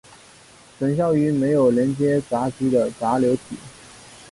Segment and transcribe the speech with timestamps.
[0.79, 3.55] 等效于没有连接闸极的闸流体。